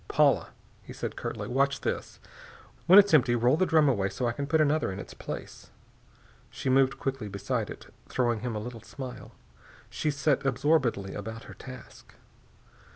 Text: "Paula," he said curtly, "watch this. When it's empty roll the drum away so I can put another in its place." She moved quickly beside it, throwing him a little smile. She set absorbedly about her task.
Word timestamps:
"Paula," 0.07 0.47
he 0.81 0.93
said 0.93 1.15
curtly, 1.15 1.47
"watch 1.47 1.81
this. 1.81 2.19
When 2.87 2.97
it's 2.97 3.13
empty 3.13 3.35
roll 3.35 3.55
the 3.55 3.67
drum 3.67 3.87
away 3.87 4.09
so 4.09 4.25
I 4.25 4.31
can 4.31 4.47
put 4.47 4.59
another 4.59 4.91
in 4.91 4.97
its 4.97 5.13
place." 5.13 5.69
She 6.49 6.71
moved 6.71 6.97
quickly 6.97 7.29
beside 7.29 7.69
it, 7.69 7.93
throwing 8.09 8.39
him 8.39 8.55
a 8.55 8.59
little 8.59 8.81
smile. 8.81 9.33
She 9.91 10.09
set 10.09 10.43
absorbedly 10.43 11.13
about 11.13 11.43
her 11.43 11.53
task. 11.53 12.15